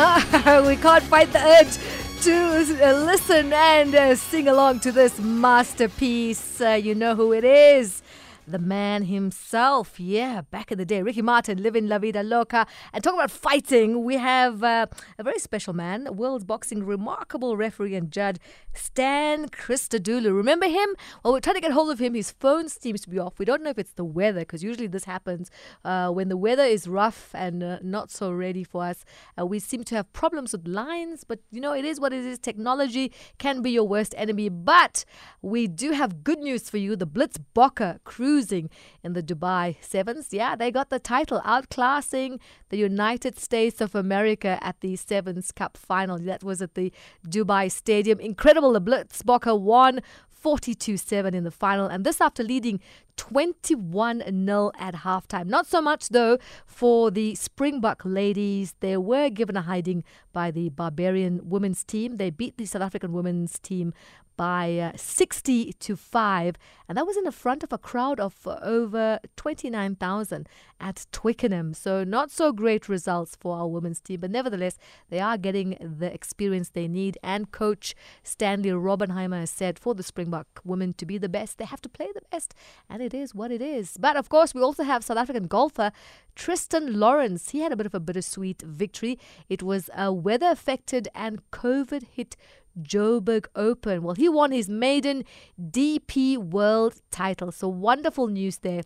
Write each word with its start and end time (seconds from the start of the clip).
we 0.66 0.76
can't 0.76 1.04
fight 1.04 1.30
the 1.30 1.38
urge 1.38 1.76
to 2.22 2.32
uh, 2.32 2.92
listen 3.04 3.52
and 3.52 3.94
uh, 3.94 4.14
sing 4.14 4.48
along 4.48 4.80
to 4.80 4.90
this 4.92 5.18
masterpiece. 5.20 6.58
Uh, 6.58 6.70
you 6.70 6.94
know 6.94 7.14
who 7.14 7.34
it 7.34 7.44
is 7.44 8.00
the 8.50 8.58
man 8.58 9.04
himself. 9.04 9.98
Yeah, 9.98 10.42
back 10.42 10.72
in 10.72 10.78
the 10.78 10.84
day, 10.84 11.02
Ricky 11.02 11.22
Martin, 11.22 11.62
living 11.62 11.86
La 11.88 11.98
Vida 11.98 12.22
Loca. 12.22 12.66
And 12.92 13.02
talking 13.02 13.18
about 13.18 13.30
fighting, 13.30 14.04
we 14.04 14.16
have 14.16 14.62
uh, 14.62 14.86
a 15.18 15.22
very 15.22 15.38
special 15.38 15.72
man, 15.72 16.16
world 16.16 16.46
boxing 16.46 16.84
remarkable 16.84 17.56
referee 17.56 17.94
and 17.94 18.10
judge, 18.10 18.36
Stan 18.74 19.48
Christodoulou. 19.48 20.34
Remember 20.34 20.66
him? 20.66 20.94
Well, 21.22 21.32
we're 21.32 21.40
trying 21.40 21.56
to 21.56 21.60
get 21.60 21.72
hold 21.72 21.90
of 21.90 21.98
him. 21.98 22.14
His 22.14 22.30
phone 22.30 22.68
seems 22.68 23.00
to 23.02 23.10
be 23.10 23.18
off. 23.18 23.38
We 23.38 23.44
don't 23.44 23.62
know 23.62 23.70
if 23.70 23.78
it's 23.78 23.92
the 23.92 24.04
weather, 24.04 24.40
because 24.40 24.62
usually 24.62 24.86
this 24.86 25.04
happens 25.04 25.50
uh, 25.84 26.10
when 26.10 26.28
the 26.28 26.36
weather 26.36 26.64
is 26.64 26.88
rough 26.88 27.30
and 27.34 27.62
uh, 27.62 27.78
not 27.82 28.10
so 28.10 28.32
ready 28.32 28.64
for 28.64 28.84
us. 28.84 29.04
Uh, 29.38 29.46
we 29.46 29.58
seem 29.58 29.84
to 29.84 29.94
have 29.96 30.12
problems 30.12 30.52
with 30.52 30.66
lines, 30.66 31.24
but 31.24 31.40
you 31.50 31.60
know, 31.60 31.72
it 31.72 31.84
is 31.84 32.00
what 32.00 32.12
it 32.12 32.24
is. 32.24 32.38
Technology 32.38 33.12
can 33.38 33.62
be 33.62 33.70
your 33.70 33.84
worst 33.84 34.14
enemy. 34.16 34.48
But 34.48 35.04
we 35.42 35.66
do 35.66 35.92
have 35.92 36.24
good 36.24 36.38
news 36.38 36.70
for 36.70 36.78
you. 36.78 36.96
The 36.96 37.06
Blitz 37.06 37.38
Bokke 37.54 37.98
Cruise 38.04 38.39
in 38.48 39.12
the 39.12 39.22
Dubai 39.22 39.76
Sevens. 39.80 40.28
Yeah, 40.32 40.56
they 40.56 40.70
got 40.70 40.90
the 40.90 40.98
title, 40.98 41.40
outclassing 41.44 42.40
the 42.70 42.76
United 42.76 43.38
States 43.38 43.80
of 43.80 43.94
America 43.94 44.58
at 44.62 44.80
the 44.80 44.96
Sevens 44.96 45.52
Cup 45.52 45.76
final. 45.76 46.18
That 46.18 46.42
was 46.42 46.62
at 46.62 46.74
the 46.74 46.92
Dubai 47.26 47.70
Stadium. 47.70 48.18
Incredible. 48.20 48.72
The 48.72 48.80
Blitz 48.80 49.22
Bokke 49.22 49.58
won 49.60 50.00
42 50.28 50.96
7 50.96 51.34
in 51.34 51.44
the 51.44 51.50
final, 51.50 51.86
and 51.86 52.04
this 52.04 52.20
after 52.20 52.42
leading 52.42 52.80
21 53.16 54.22
0 54.46 54.72
at 54.78 54.94
halftime. 54.94 55.46
Not 55.46 55.66
so 55.66 55.82
much, 55.82 56.08
though, 56.08 56.38
for 56.64 57.10
the 57.10 57.34
Springbok 57.34 58.00
ladies. 58.04 58.74
They 58.80 58.96
were 58.96 59.28
given 59.28 59.56
a 59.56 59.62
hiding 59.62 60.02
by 60.32 60.50
the 60.50 60.70
Barbarian 60.70 61.42
women's 61.44 61.84
team. 61.84 62.16
They 62.16 62.30
beat 62.30 62.56
the 62.56 62.64
South 62.64 62.80
African 62.80 63.12
women's 63.12 63.58
team 63.58 63.92
by 64.40 64.78
uh, 64.78 64.92
60 64.96 65.74
to 65.74 65.96
5 65.96 66.56
and 66.88 66.96
that 66.96 67.06
was 67.06 67.18
in 67.18 67.24
the 67.24 67.30
front 67.30 67.62
of 67.62 67.74
a 67.74 67.78
crowd 67.78 68.18
of 68.18 68.46
uh, 68.46 68.58
over 68.62 69.20
29,000 69.36 70.48
at 70.80 71.06
Twickenham. 71.12 71.74
So 71.74 72.04
not 72.04 72.30
so 72.30 72.50
great 72.50 72.88
results 72.88 73.36
for 73.38 73.54
our 73.54 73.68
women's 73.68 74.00
team 74.00 74.20
but 74.20 74.30
nevertheless 74.30 74.78
they 75.10 75.20
are 75.20 75.36
getting 75.36 75.76
the 75.78 76.10
experience 76.10 76.70
they 76.70 76.88
need 76.88 77.18
and 77.22 77.52
coach 77.52 77.94
Stanley 78.22 78.70
Raubenheimer 78.70 79.40
has 79.40 79.50
said 79.50 79.78
for 79.78 79.94
the 79.94 80.02
Springbok 80.02 80.46
women 80.64 80.94
to 80.94 81.04
be 81.04 81.18
the 81.18 81.28
best 81.28 81.58
they 81.58 81.66
have 81.66 81.82
to 81.82 81.90
play 81.90 82.08
the 82.14 82.22
best 82.32 82.54
and 82.88 83.02
it 83.02 83.12
is 83.12 83.34
what 83.34 83.52
it 83.52 83.60
is. 83.60 83.98
But 84.00 84.16
of 84.16 84.30
course 84.30 84.54
we 84.54 84.62
also 84.62 84.84
have 84.84 85.04
South 85.04 85.18
African 85.18 85.48
golfer 85.48 85.92
Thriston 86.34 86.96
Lawrence. 86.96 87.50
He 87.50 87.60
had 87.60 87.72
a 87.72 87.76
bit 87.76 87.84
of 87.84 87.94
a 87.94 88.00
bittersweet 88.00 88.62
victory. 88.62 89.18
It 89.50 89.62
was 89.62 89.90
a 89.94 90.10
weather 90.10 90.48
affected 90.48 91.08
and 91.14 91.42
covid 91.50 92.04
hit 92.10 92.38
Joburg 92.80 93.46
Open. 93.54 94.02
Well, 94.02 94.14
he 94.14 94.28
won 94.28 94.52
his 94.52 94.68
maiden 94.68 95.24
DP 95.60 96.36
World 96.36 97.02
title. 97.10 97.52
So 97.52 97.68
wonderful 97.68 98.28
news 98.28 98.58
there. 98.58 98.82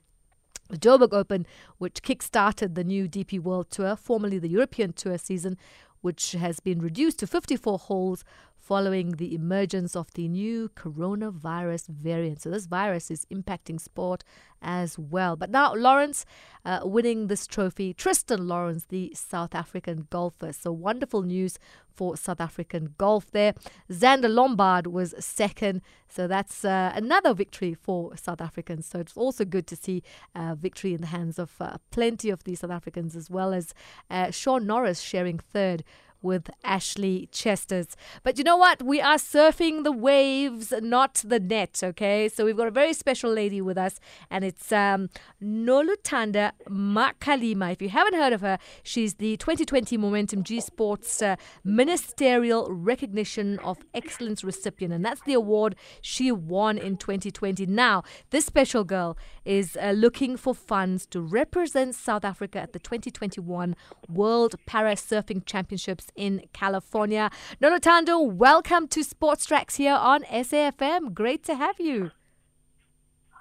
The 0.71 0.79
Joburg 0.79 1.13
Open, 1.13 1.47
which 1.79 2.03
kick-started 2.03 2.75
the 2.75 2.85
new 2.85 3.07
DP 3.09 3.39
World 3.39 3.71
Tour, 3.71 3.97
formerly 3.97 4.39
the 4.39 4.49
European 4.49 4.95
Tour 4.95 5.19
season, 5.19 5.59
which 6.01 6.33
has 6.33 6.61
been 6.61 6.81
reduced 6.81 7.19
to 7.19 7.27
54 7.27 7.79
holes 7.79 8.25
following 8.65 9.13
the 9.13 9.35
emergence 9.35 9.95
of 9.95 10.11
the 10.15 10.27
new 10.27 10.71
coronavirus 10.71 11.89
variant. 11.89 12.41
So, 12.43 12.51
this 12.51 12.67
virus 12.67 13.11
is 13.11 13.27
impacting 13.27 13.79
sport 13.79 14.25
as 14.63 14.99
well. 14.99 15.37
But 15.37 15.51
now, 15.51 15.75
Lawrence 15.75 16.25
uh, 16.65 16.81
winning 16.85 17.27
this 17.27 17.47
trophy, 17.47 17.93
Thriston 17.93 18.47
Lawrence, 18.47 18.87
the 18.87 19.13
South 19.15 19.55
African 19.55 20.07
golfer. 20.09 20.53
So, 20.53 20.73
wonderful 20.73 21.23
news 21.23 21.59
for 21.95 22.17
South 22.17 22.41
African 22.41 22.95
golf 22.97 23.31
there. 23.31 23.53
Zander 23.93 24.33
Lombard 24.33 24.87
was 24.87 25.15
second. 25.19 25.83
So, 26.09 26.27
that's 26.27 26.65
uh, 26.65 26.93
another 26.95 27.35
victory 27.35 27.75
for 27.75 28.17
South 28.17 28.41
Africans. 28.41 28.87
So, 28.87 28.99
it's 28.99 29.17
also 29.17 29.45
good 29.45 29.67
to 29.67 29.77
see 29.77 30.03
uh, 30.35 30.55
victory 30.55 30.95
in 30.95 31.03
the 31.03 31.09
hands 31.09 31.39
of 31.39 31.53
uh, 31.61 31.77
plenty 31.91 32.31
of 32.31 32.45
these 32.45 32.61
South 32.61 32.71
Africans, 32.71 33.15
as 33.15 33.29
well 33.29 33.53
as 33.53 33.75
uh, 34.11 34.31
Shaun 34.31 34.67
Norris 34.67 35.01
sharing 35.01 35.39
third 35.39 35.85
with 36.25 36.51
Ashley 36.65 37.29
Chesters. 37.31 37.89
But 38.23 38.39
you 38.39 38.45
know 38.45 38.57
what? 38.57 38.83
We 38.83 39.01
are 39.01 39.17
surfing 39.17 39.85
the 39.85 39.93
waves, 39.93 40.73
not 40.81 41.23
the 41.25 41.39
net, 41.39 41.81
okay? 41.85 42.29
So 42.29 42.45
we've 42.47 42.57
got 42.57 42.67
a 42.67 42.73
very 42.73 42.95
special 42.95 43.31
lady 43.31 43.61
with 43.61 43.77
us, 43.77 44.01
and 44.31 44.43
it's 44.43 44.73
um, 44.73 45.11
Noluthando 45.43 46.51
Makalima. 46.69 47.73
If 47.73 47.83
you 47.83 47.91
haven't 47.91 48.15
heard 48.15 48.33
of 48.33 48.41
her, 48.41 48.59
she's 48.83 49.15
the 49.15 49.37
2020 49.37 49.97
Momentum 49.99 50.43
G 50.43 50.61
Sports 50.61 51.21
uh, 51.23 51.37
Ministerial 51.63 52.73
Recognition 52.73 53.59
of 53.61 53.79
Excellence 53.93 54.43
recipient, 54.43 54.95
and 54.95 55.05
that's 55.05 55.21
the 55.23 55.35
award 55.35 55.77
she 56.01 56.33
won 56.33 56.79
in 56.79 56.97
2020. 56.97 57.67
Now, 57.67 58.03
this 58.31 58.47
special 58.47 58.85
girl 58.85 59.17
is 59.45 59.77
uh, 59.77 59.91
looking 59.91 60.37
for 60.37 60.55
funds 60.55 61.05
to 61.07 61.21
represent 61.21 61.95
South 61.95 62.25
Africa 62.25 62.61
at 62.61 62.73
the 62.73 62.79
2021 62.79 63.77
World 64.09 64.55
Para 64.67 64.95
Surfing 64.95 65.45
Championships 65.45 66.07
in 66.17 66.43
California. 66.53 67.31
Noluthando, 67.61 68.33
welcome 68.33 68.89
to 68.89 69.03
Sports 69.03 69.47
Tracks 69.47 69.77
here 69.77 69.95
on 69.95 70.23
SAFM. 70.25 71.15
Great 71.15 71.45
to 71.45 71.55
have 71.55 71.81
you. 71.81 72.11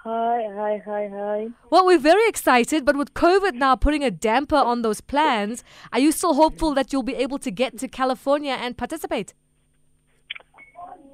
Hi, 0.04 0.44
hi, 0.54 0.82
hi, 0.86 1.10
hi. 1.10 1.48
Well, 1.70 1.86
we're 1.86 1.98
very 1.98 2.28
excited, 2.28 2.84
but 2.84 2.98
with 2.98 3.14
COVID 3.14 3.54
now 3.54 3.78
putting 3.78 4.04
a 4.04 4.12
damper 4.12 4.58
on 4.58 4.82
those 4.82 5.00
plans, 5.00 5.64
are 5.94 6.00
you 6.00 6.12
still 6.12 6.34
hopeful 6.34 6.74
that 6.74 6.92
you'll 6.92 7.04
be 7.04 7.16
able 7.16 7.40
to 7.40 7.50
get 7.50 7.78
to 7.78 7.88
California 7.88 8.52
and 8.52 8.78
participate? 8.78 9.34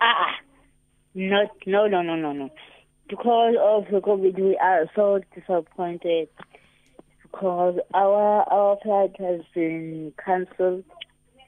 Ah, 0.02 0.38
not, 1.14 1.50
no, 1.68 1.88
no, 1.88 2.02
no, 2.02 2.16
no, 2.16 2.31
no. 2.34 2.50
Because 3.08 3.56
of 3.62 3.86
the 3.91 4.00
COVID, 4.00 4.40
we 4.40 4.58
are 4.58 4.86
so 4.96 5.20
disappointed 5.36 6.30
because 7.22 7.80
our 7.94 8.44
our 8.52 8.78
flight 8.84 9.16
has 9.20 9.41
been 9.53 10.14
cancelled 10.24 10.84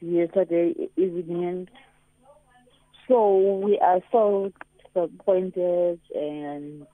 yesterday 0.02 0.74
evening. 0.98 1.70
So 3.08 3.60
we 3.64 3.78
are 3.80 4.02
so 4.12 4.52
disappointed 4.86 6.00
and 6.14 6.86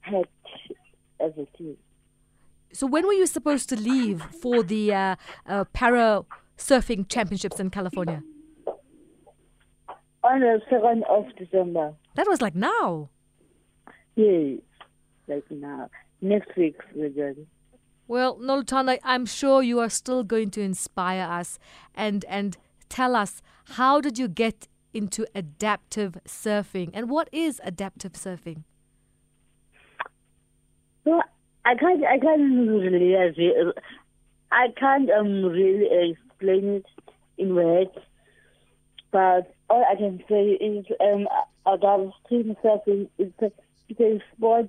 hurt 0.00 0.28
as 1.20 1.32
a 1.36 1.46
team. 1.56 1.76
So 2.72 2.86
when 2.86 3.06
were 3.06 3.12
you 3.12 3.26
supposed 3.26 3.68
to 3.70 3.76
leave 3.76 4.22
for 4.40 4.62
the 4.62 4.94
uh, 4.94 5.16
uh, 5.46 5.64
para 5.72 6.24
surfing 6.56 7.08
championships 7.08 7.58
in 7.58 7.70
California? 7.70 8.22
On 10.22 10.40
the 10.40 10.60
second 10.68 11.04
of 11.08 11.24
December. 11.36 11.94
That 12.14 12.26
was 12.28 12.40
like 12.40 12.54
now. 12.54 13.08
Yes, 14.16 14.58
like 15.26 15.50
now. 15.50 15.88
Next 16.20 16.54
week 16.56 16.76
we're 16.94 17.08
going. 17.08 17.46
Well, 18.10 18.38
Noluthando, 18.38 18.98
I'm 19.04 19.24
sure 19.24 19.62
you 19.62 19.78
are 19.78 19.88
still 19.88 20.24
going 20.24 20.50
to 20.50 20.60
inspire 20.60 21.22
us 21.22 21.60
and 21.94 22.24
and 22.28 22.56
tell 22.88 23.14
us 23.14 23.40
how 23.76 24.00
did 24.00 24.18
you 24.18 24.26
get 24.26 24.66
into 24.92 25.28
adaptive 25.32 26.18
surfing 26.26 26.90
and 26.92 27.08
what 27.08 27.28
is 27.30 27.60
adaptive 27.62 28.14
surfing? 28.14 28.64
Well, 31.04 31.22
I 31.64 31.76
can't 31.76 32.04
I 32.04 32.18
can't 32.18 32.68
really 32.68 33.14
I 34.50 34.66
can't 34.76 35.08
um 35.10 35.44
really 35.44 36.10
explain 36.10 36.64
it 36.64 36.86
in 37.38 37.54
words, 37.54 37.96
but 39.12 39.54
all 39.68 39.84
I 39.88 39.94
can 39.94 40.20
say 40.28 40.58
is 40.60 40.84
um 41.00 41.28
adaptive 41.64 42.56
surfing 42.60 43.08
is 43.18 43.32
a, 43.40 43.52
it's 43.88 44.00
a 44.00 44.20
sport 44.34 44.68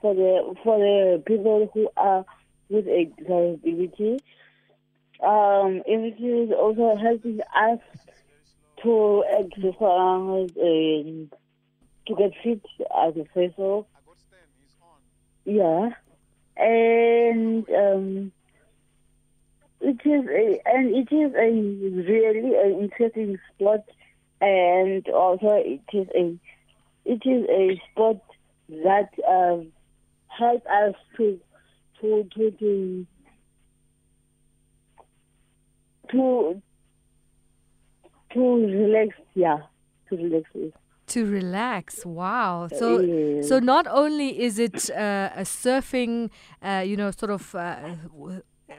for 0.00 0.14
the 0.14 0.54
for 0.62 0.78
the 0.78 1.20
people 1.26 1.68
who 1.74 1.88
are 1.96 2.24
with 2.68 2.86
a 2.86 3.04
disability. 3.18 4.22
Um, 5.22 5.82
it 5.86 6.22
is 6.22 6.50
also 6.52 6.96
helping 6.96 7.40
us 7.40 7.78
to 8.82 9.24
exercise 9.30 10.50
and 10.60 11.32
to 12.06 12.14
get 12.14 12.32
fit 12.42 12.62
as 12.96 13.14
a 13.16 13.24
vessel. 13.34 13.88
Yeah, 15.44 15.90
and 16.56 17.68
um, 17.70 18.32
it 19.80 20.00
is 20.04 20.26
a, 20.28 20.60
and 20.66 20.94
it 20.94 21.14
is 21.14 21.32
a 21.34 22.10
really 22.10 22.54
an 22.56 22.80
interesting 22.80 23.38
sport, 23.54 23.82
and 24.40 25.06
also 25.08 25.62
it 25.64 25.82
is 25.92 26.08
a 26.14 26.38
it 27.04 27.22
is 27.24 27.46
a 27.48 27.80
sport 27.90 28.18
that 28.68 29.10
um, 29.28 29.68
helps 30.28 30.66
us 30.66 30.94
to 31.16 31.38
to 32.00 32.28
to 32.34 32.50
to 32.60 33.06
to 36.10 36.62
to 38.32 38.40
relax 38.40 39.16
yeah 39.34 39.58
to 40.08 40.16
relax 40.16 40.50
to 41.06 41.24
relax 41.26 42.04
wow 42.04 42.68
so 42.68 43.00
yeah. 43.00 43.42
so 43.42 43.58
not 43.58 43.86
only 43.86 44.40
is 44.40 44.58
it 44.58 44.90
uh, 44.90 45.30
a 45.34 45.42
surfing 45.42 46.30
uh, 46.62 46.82
you 46.84 46.96
know 46.96 47.10
sort 47.10 47.30
of 47.30 47.54
uh, 47.54 47.76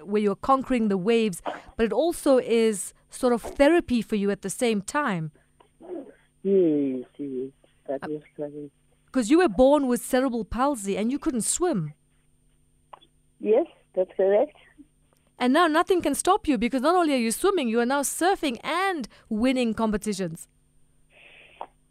where 0.03 0.21
you're 0.21 0.35
conquering 0.35 0.89
the 0.89 0.97
waves 0.97 1.41
but 1.75 1.85
it 1.85 1.93
also 1.93 2.37
is 2.37 2.93
sort 3.09 3.33
of 3.33 3.41
therapy 3.41 4.01
for 4.01 4.15
you 4.15 4.31
at 4.31 4.41
the 4.41 4.49
same 4.49 4.81
time. 4.81 5.31
Yes, 6.43 7.05
yes, 7.17 7.51
that 7.87 8.09
is 8.09 8.21
correct. 8.35 8.71
Because 9.05 9.29
you 9.29 9.39
were 9.39 9.49
born 9.49 9.87
with 9.87 10.03
cerebral 10.03 10.45
palsy 10.45 10.97
and 10.97 11.11
you 11.11 11.19
couldn't 11.19 11.41
swim. 11.41 11.93
Yes, 13.39 13.65
that's 13.95 14.11
correct. 14.15 14.55
And 15.39 15.53
now 15.53 15.67
nothing 15.67 16.01
can 16.01 16.15
stop 16.15 16.47
you 16.47 16.57
because 16.57 16.81
not 16.81 16.95
only 16.95 17.13
are 17.13 17.17
you 17.17 17.31
swimming, 17.31 17.69
you 17.69 17.79
are 17.79 17.85
now 17.85 18.01
surfing 18.01 18.57
and 18.63 19.07
winning 19.29 19.73
competitions. 19.73 20.47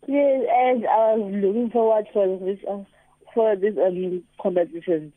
Yes, 0.09 0.45
and 0.53 0.87
I 0.87 1.15
was 1.15 1.33
looking 1.35 1.71
forward 1.71 2.07
for 2.13 2.39
this 2.39 2.59
uh, 2.69 2.79
for 3.35 3.57
this 3.57 3.75
um, 3.77 4.23
competition 4.41 5.13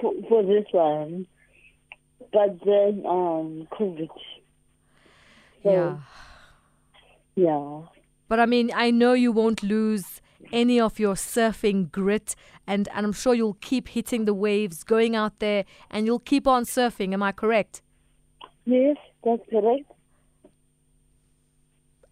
for, 0.00 0.12
for 0.28 0.42
this 0.42 0.64
one, 0.72 1.26
but 2.32 2.58
then 2.64 3.04
um 3.06 3.68
COVID. 3.72 4.08
So, 5.62 5.70
Yeah. 5.70 5.98
Yeah. 7.36 7.82
But 8.28 8.40
I 8.40 8.46
mean, 8.46 8.70
I 8.74 8.90
know 8.90 9.12
you 9.12 9.32
won't 9.32 9.62
lose 9.62 10.20
any 10.52 10.80
of 10.80 10.98
your 10.98 11.14
surfing 11.14 11.90
grit, 11.90 12.34
and, 12.66 12.88
and 12.94 13.06
I'm 13.06 13.12
sure 13.12 13.34
you'll 13.34 13.58
keep 13.60 13.88
hitting 13.88 14.24
the 14.24 14.34
waves, 14.34 14.84
going 14.84 15.14
out 15.16 15.38
there, 15.38 15.64
and 15.90 16.06
you'll 16.06 16.18
keep 16.18 16.46
on 16.46 16.64
surfing. 16.64 17.12
Am 17.12 17.22
I 17.22 17.32
correct? 17.32 17.82
Yes, 18.64 18.96
that's 19.22 19.42
correct. 19.50 19.90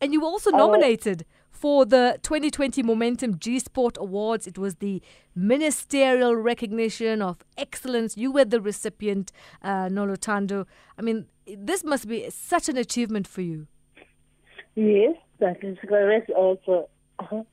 And 0.01 0.13
you 0.13 0.21
were 0.21 0.27
also 0.27 0.51
Uh, 0.53 0.57
nominated 0.59 1.25
for 1.51 1.85
the 1.85 2.19
2020 2.23 2.83
Momentum 2.83 3.35
gsport 3.37 3.97
Awards. 3.97 4.47
It 4.49 4.59
was 4.59 4.77
the 4.77 5.01
ministerial 5.35 6.35
recognition 6.35 7.23
of 7.23 7.45
excellence. 7.57 8.17
You 8.17 8.33
were 8.33 8.45
the 8.45 8.61
recipient, 8.61 9.31
uh, 9.63 9.87
Noluthando. 9.89 10.67
I 10.99 11.03
mean, 11.03 11.27
this 11.47 11.85
must 11.85 12.09
be 12.09 12.29
such 12.31 12.69
an 12.69 12.77
achievement 12.77 13.29
for 13.29 13.43
you. 13.43 13.69
Yes, 14.75 15.15
that 15.39 15.63
is 15.63 15.79
correct 15.87 16.31
also. 16.31 16.89
Uh-huh. 17.19 17.45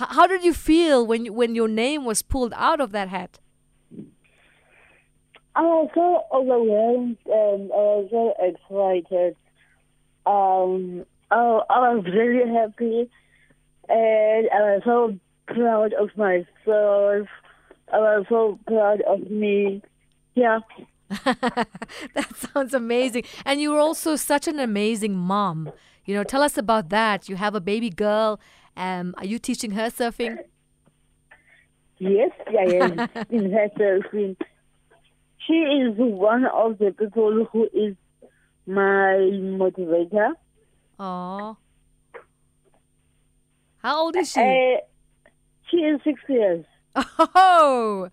H- 0.00 0.08
how 0.10 0.26
did 0.26 0.44
you 0.44 0.52
feel 0.52 1.06
when 1.06 1.24
you, 1.26 1.32
when 1.32 1.54
your 1.54 1.68
name 1.68 2.04
was 2.04 2.22
pulled 2.22 2.52
out 2.56 2.80
of 2.80 2.92
that 2.92 3.08
hat? 3.08 3.38
I 5.54 5.62
was 5.62 5.90
so 5.94 6.24
overwhelmed 6.32 7.16
and 7.24 7.72
I 7.72 7.76
was 7.76 8.08
so 8.10 8.34
excited. 8.38 9.36
Um, 10.26 11.06
I, 11.30 11.60
I 11.70 11.94
was 11.94 12.04
really 12.04 12.52
happy 12.52 13.10
and 13.88 14.48
I 14.52 14.74
was 14.74 14.82
so 14.84 15.18
proud 15.46 15.94
of 15.94 16.10
myself. 16.16 17.28
I 17.92 17.98
was 17.98 18.26
so 18.28 18.58
proud 18.66 19.00
of 19.02 19.30
me. 19.30 19.82
Yeah. 20.34 20.58
that 21.08 22.28
sounds 22.36 22.74
amazing. 22.74 23.24
And 23.44 23.60
you 23.60 23.70
were 23.70 23.78
also 23.78 24.16
such 24.16 24.48
an 24.48 24.58
amazing 24.58 25.16
mom. 25.16 25.72
You 26.04 26.14
know, 26.14 26.24
tell 26.24 26.42
us 26.42 26.58
about 26.58 26.90
that. 26.90 27.28
You 27.28 27.36
have 27.36 27.54
a 27.54 27.60
baby 27.60 27.90
girl. 27.90 28.38
Um, 28.76 29.14
are 29.18 29.24
you 29.24 29.38
teaching 29.38 29.70
her 29.72 29.90
surfing? 29.90 30.38
Yes, 31.98 32.30
I 32.48 32.74
am 32.74 32.92
in 33.30 33.50
her 33.52 33.68
surfing. 33.78 34.36
She 35.46 35.54
is 35.54 35.94
one 35.96 36.44
of 36.44 36.78
the 36.78 36.92
people 36.92 37.46
who 37.52 37.68
is 37.72 37.96
my 38.66 39.16
motivator. 39.60 40.32
Oh. 40.98 41.56
How 43.78 44.00
old 44.00 44.16
is 44.16 44.32
she? 44.32 44.40
Uh, 44.40 44.80
she 45.70 45.76
is 45.78 46.00
six 46.04 46.20
years. 46.28 46.64
Oh, 47.18 48.08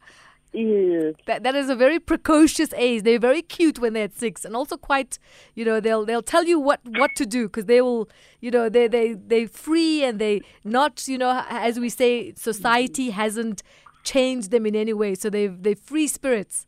Yes. 0.53 1.15
that, 1.25 1.41
that 1.41 1.55
is 1.55 1.69
a 1.69 1.75
very 1.75 1.99
precocious 1.99 2.73
age. 2.73 3.01
They're 3.03 3.17
very 3.17 3.41
cute 3.41 3.79
when 3.79 3.93
they're 3.93 4.03
at 4.03 4.15
six, 4.15 4.45
and 4.45 4.55
also 4.55 4.77
quite, 4.77 5.17
you 5.55 5.65
know, 5.65 5.79
they'll 5.79 6.05
they'll 6.05 6.21
tell 6.21 6.43
you 6.43 6.59
what 6.59 6.79
what 6.85 7.11
to 7.15 7.25
do 7.25 7.47
because 7.47 7.65
they 7.65 7.81
will, 7.81 8.07
you 8.39 8.51
know, 8.51 8.69
they 8.69 8.87
they 8.87 9.13
they 9.13 9.47
free 9.47 10.03
and 10.03 10.19
they 10.19 10.41
not, 10.63 11.07
you 11.07 11.17
know, 11.17 11.43
as 11.49 11.79
we 11.79 11.89
say, 11.89 12.33
society 12.35 13.09
hasn't 13.09 13.63
changed 14.03 14.51
them 14.51 14.65
in 14.65 14.75
any 14.75 14.93
way, 14.93 15.15
so 15.15 15.29
they 15.29 15.47
they 15.47 15.73
free 15.73 16.07
spirits. 16.07 16.67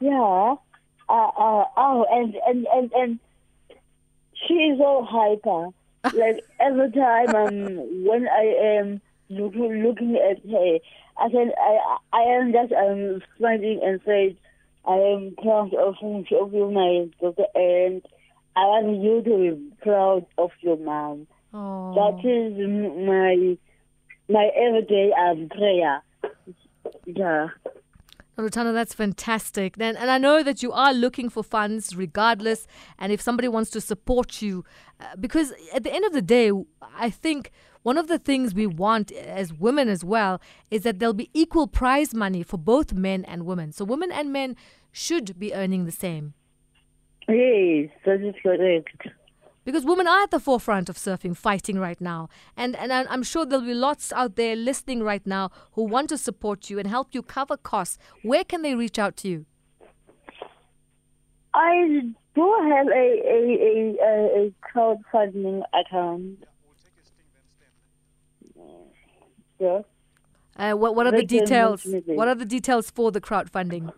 Yeah. 0.00 0.56
Uh, 1.08 1.12
uh, 1.12 1.64
oh, 1.76 2.06
and, 2.10 2.34
and, 2.46 2.66
and, 2.74 2.92
and 2.92 3.20
she 4.46 4.54
is 4.54 4.78
so 4.78 5.06
hyper. 5.08 5.68
like 6.18 6.44
every 6.60 6.90
time 6.92 7.34
um, 7.34 8.04
when 8.04 8.28
I 8.28 8.78
am 8.78 9.00
looking, 9.30 9.82
looking 9.82 10.16
at 10.16 10.38
her, 10.50 10.78
I 11.18 11.28
can 11.28 11.50
I 11.58 11.96
I 12.12 12.22
am 12.22 12.52
just 12.52 12.72
um 12.72 13.22
smiling 13.38 13.80
and 13.84 14.00
say 14.04 14.36
I 14.86 14.94
am 14.96 15.34
proud 15.40 15.72
of 15.74 15.94
you, 16.02 16.24
of 16.40 16.52
you, 16.52 16.70
my 16.70 17.06
daughter, 17.20 17.46
and 17.54 18.02
I 18.56 18.60
want 18.60 19.02
you 19.02 19.22
to 19.22 19.56
be 19.56 19.76
proud 19.82 20.26
of 20.38 20.50
your 20.60 20.76
mom. 20.76 21.26
Oh, 21.52 21.94
That 21.94 22.28
is 22.28 22.52
my 23.06 23.56
my 24.28 24.50
everyday 24.56 25.12
um 25.12 25.48
prayer. 25.48 26.02
Yeah. 27.06 27.48
Lutana, 28.36 28.72
that's 28.72 28.92
fantastic. 28.92 29.76
Then, 29.76 29.96
and 29.96 30.10
I 30.10 30.18
know 30.18 30.42
that 30.42 30.60
you 30.60 30.72
are 30.72 30.92
looking 30.92 31.28
for 31.28 31.44
funds 31.44 31.94
regardless. 31.94 32.66
And 32.98 33.12
if 33.12 33.20
somebody 33.20 33.46
wants 33.46 33.70
to 33.70 33.80
support 33.80 34.42
you, 34.42 34.64
uh, 35.00 35.14
because 35.20 35.52
at 35.72 35.84
the 35.84 35.94
end 35.94 36.04
of 36.04 36.12
the 36.12 36.22
day, 36.22 36.50
I 36.98 37.10
think 37.10 37.52
one 37.84 37.98
of 37.98 38.08
the 38.08 38.18
things 38.18 38.54
we 38.54 38.66
want 38.66 39.12
as 39.12 39.52
women 39.52 39.90
as 39.90 40.02
well 40.02 40.40
is 40.70 40.82
that 40.82 40.98
there'll 40.98 41.12
be 41.12 41.28
equal 41.34 41.66
prize 41.66 42.14
money 42.14 42.42
for 42.42 42.56
both 42.56 42.94
men 42.94 43.26
and 43.26 43.44
women. 43.44 43.72
So 43.72 43.84
women 43.84 44.10
and 44.10 44.32
men 44.32 44.56
should 44.90 45.38
be 45.38 45.54
earning 45.54 45.84
the 45.84 45.92
same. 45.92 46.32
Yes, 47.28 47.90
that 48.06 48.22
is 48.22 48.34
correct. 48.42 49.08
Because 49.66 49.84
women 49.84 50.08
are 50.08 50.22
at 50.22 50.30
the 50.30 50.40
forefront 50.40 50.88
of 50.88 50.96
surfing, 50.96 51.36
fighting 51.36 51.78
right 51.78 52.00
now. 52.00 52.30
And, 52.56 52.74
and 52.74 52.90
I'm 52.90 53.22
sure 53.22 53.44
there'll 53.44 53.66
be 53.66 53.74
lots 53.74 54.14
out 54.14 54.36
there 54.36 54.56
listening 54.56 55.02
right 55.02 55.26
now 55.26 55.50
who 55.72 55.82
want 55.84 56.08
to 56.08 56.16
support 56.16 56.70
you 56.70 56.78
and 56.78 56.88
help 56.88 57.08
you 57.12 57.22
cover 57.22 57.58
costs. 57.58 57.98
Where 58.22 58.44
can 58.44 58.62
they 58.62 58.74
reach 58.74 58.98
out 58.98 59.18
to 59.18 59.28
you? 59.28 59.46
I 61.52 62.00
do 62.34 62.56
have 62.62 62.88
a 62.88 63.06
a 63.26 63.40
a, 63.68 63.96
a, 64.02 64.46
a 64.46 64.52
crowdfunding 64.66 65.62
account. 65.72 66.44
Yeah. 69.58 69.80
Uh, 70.56 70.72
what 70.74 70.94
what 70.94 71.06
are 71.06 71.10
the 71.10 71.18
They 71.18 71.26
can 71.26 71.38
details? 71.40 71.86
What 72.06 72.28
are 72.28 72.34
the 72.34 72.44
details 72.44 72.90
for 72.90 73.10
the 73.10 73.20
crowdfunding? 73.20 73.92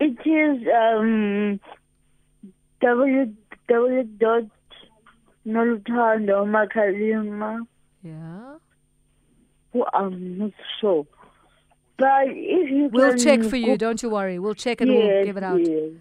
It 0.00 0.18
is 0.26 0.66
um 0.74 1.60
www 2.82 4.18
dot 4.18 4.44
Noluthando 5.46 6.44
Makalima. 6.46 7.66
Yeah, 8.02 8.56
Who 9.72 9.84
I'm 9.92 10.38
not 10.38 10.52
sure, 10.80 11.06
but 11.96 12.26
if 12.26 12.70
you 12.70 12.90
we'll 12.92 13.16
check 13.16 13.42
for 13.44 13.56
you. 13.56 13.78
Don't 13.78 14.02
you 14.02 14.10
worry. 14.10 14.38
We'll 14.38 14.54
check 14.54 14.80
and 14.80 14.90
yes, 14.90 15.02
we'll 15.02 15.24
give 15.24 15.36
it 15.36 15.42
out. 15.42 15.60
Yes. 15.60 15.92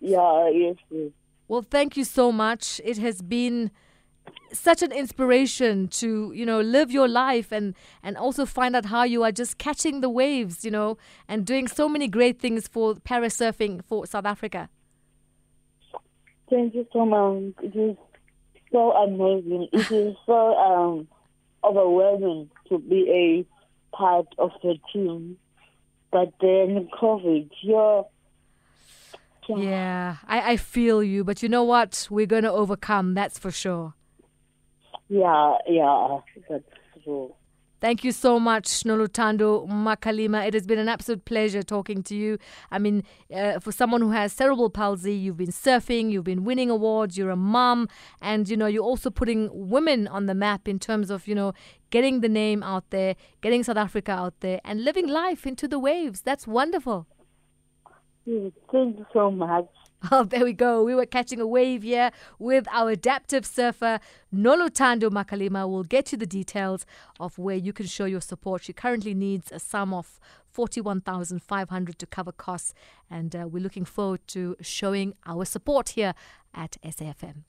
Yeah, 0.00 0.48
yes, 0.50 0.76
yes. 0.90 1.10
Well, 1.48 1.62
thank 1.62 1.96
you 1.96 2.04
so 2.04 2.30
much. 2.30 2.80
It 2.84 2.98
has 2.98 3.22
been 3.22 3.70
such 4.52 4.82
an 4.82 4.92
inspiration 4.92 5.88
to 5.88 6.32
you 6.34 6.44
know 6.44 6.60
live 6.60 6.90
your 6.90 7.08
life 7.08 7.52
and 7.52 7.74
and 8.02 8.16
also 8.16 8.44
find 8.44 8.74
out 8.74 8.86
how 8.86 9.04
you 9.04 9.22
are 9.22 9.32
just 9.32 9.58
catching 9.58 10.00
the 10.00 10.08
waves, 10.08 10.64
you 10.64 10.70
know, 10.70 10.98
and 11.28 11.46
doing 11.46 11.68
so 11.68 11.88
many 11.88 12.08
great 12.08 12.40
things 12.40 12.68
for 12.68 12.94
parasurfing 12.94 13.84
for 13.84 14.06
South 14.06 14.26
Africa. 14.26 14.68
Thank 16.48 16.74
you 16.74 16.86
so 16.92 17.06
much. 17.06 17.54
It 17.62 17.76
is 17.76 17.96
so 18.72 18.92
amazing. 18.92 19.68
It 19.72 19.90
is 19.90 20.16
so 20.26 20.56
um, 20.56 21.08
overwhelming 21.62 22.50
to 22.68 22.78
be 22.78 23.08
a 23.08 23.96
part 23.96 24.26
of 24.38 24.50
the 24.62 24.76
team. 24.92 25.36
But 26.10 26.32
then 26.40 26.88
COVID, 27.00 27.50
you're 27.62 28.06
Yeah, 29.48 30.16
I, 30.26 30.52
I 30.52 30.56
feel 30.56 31.02
you, 31.02 31.24
but 31.24 31.42
you 31.42 31.48
know 31.48 31.64
what? 31.64 32.08
We're 32.10 32.26
going 32.26 32.42
to 32.42 32.52
overcome. 32.52 33.14
That's 33.14 33.38
for 33.38 33.50
sure. 33.50 33.94
Yeah, 35.10 35.56
yeah, 35.66 36.18
that's 36.48 36.64
true. 37.02 37.34
Thank 37.80 38.04
you 38.04 38.12
so 38.12 38.38
much, 38.38 38.66
Noluthando 38.84 39.66
Makalima. 39.66 40.46
It 40.46 40.54
has 40.54 40.66
been 40.66 40.78
an 40.78 40.88
absolute 40.88 41.24
pleasure 41.24 41.62
talking 41.62 42.02
to 42.04 42.14
you. 42.14 42.38
I 42.70 42.78
mean, 42.78 43.02
uh, 43.34 43.58
for 43.58 43.72
someone 43.72 44.02
who 44.02 44.10
has 44.10 44.34
cerebral 44.34 44.70
palsy, 44.70 45.14
you've 45.14 45.38
been 45.38 45.48
surfing, 45.48 46.12
you've 46.12 46.24
been 46.24 46.44
winning 46.44 46.70
awards, 46.70 47.16
you're 47.18 47.30
a 47.30 47.36
mom, 47.36 47.88
and 48.20 48.48
you 48.48 48.56
know 48.56 48.66
you're 48.66 48.84
also 48.84 49.10
putting 49.10 49.48
women 49.52 50.06
on 50.06 50.26
the 50.26 50.34
map 50.34 50.68
in 50.68 50.78
terms 50.78 51.10
of 51.10 51.26
you 51.26 51.34
know 51.34 51.54
getting 51.90 52.20
the 52.20 52.28
name 52.28 52.62
out 52.62 52.90
there, 52.90 53.16
getting 53.40 53.64
South 53.64 53.78
Africa 53.78 54.12
out 54.12 54.34
there, 54.40 54.60
and 54.64 54.84
living 54.84 55.08
life 55.08 55.44
into 55.44 55.66
the 55.66 55.78
waves. 55.78 56.20
That's 56.20 56.46
wonderful. 56.46 57.08
Thank 58.26 58.98
you 58.98 59.06
so 59.12 59.30
much. 59.30 59.66
Oh, 60.10 60.24
there 60.24 60.44
we 60.44 60.54
go. 60.54 60.82
We 60.82 60.94
were 60.94 61.04
catching 61.04 61.40
a 61.40 61.46
wave 61.46 61.82
here 61.82 62.10
with 62.38 62.66
our 62.72 62.90
adaptive 62.90 63.44
surfer, 63.44 64.00
Noluthando 64.34 65.10
Makalima. 65.10 65.68
We'll 65.68 65.84
get 65.84 66.10
you 66.10 66.16
the 66.18 66.26
details 66.26 66.86
of 67.18 67.38
where 67.38 67.56
you 67.56 67.72
can 67.72 67.86
show 67.86 68.06
your 68.06 68.22
support. 68.22 68.64
She 68.64 68.72
currently 68.72 69.12
needs 69.12 69.52
a 69.52 69.58
sum 69.58 69.92
of 69.92 70.18
41,500 70.52 71.98
to 71.98 72.06
cover 72.06 72.32
costs, 72.32 72.72
and 73.10 73.36
uh, 73.36 73.46
we're 73.46 73.62
looking 73.62 73.84
forward 73.84 74.26
to 74.28 74.56
showing 74.62 75.14
our 75.26 75.44
support 75.44 75.90
here 75.90 76.14
at 76.54 76.76
SAFM. 76.82 77.44